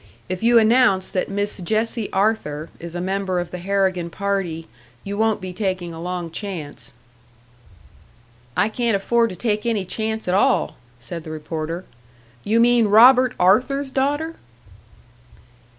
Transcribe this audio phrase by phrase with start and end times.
[0.27, 4.67] If you announce that Miss Jessie Arthur is a member of the Harrigan party,
[5.03, 6.93] you won't be taking a long chance."
[8.57, 11.85] "I can't afford to take any chance at all," said the reporter.
[12.43, 14.37] "You mean Robert Arthur's daughter?"